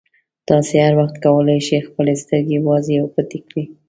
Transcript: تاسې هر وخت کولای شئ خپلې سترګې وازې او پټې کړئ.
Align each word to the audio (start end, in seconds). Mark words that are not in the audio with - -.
تاسې 0.49 0.75
هر 0.85 0.93
وخت 1.01 1.15
کولای 1.25 1.59
شئ 1.67 1.79
خپلې 1.87 2.13
سترګې 2.23 2.57
وازې 2.67 2.95
او 3.01 3.07
پټې 3.13 3.39
کړئ. 3.47 3.65